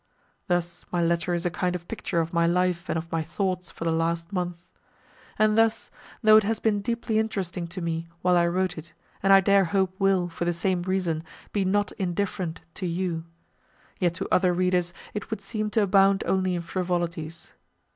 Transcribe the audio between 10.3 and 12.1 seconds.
the same reason, be not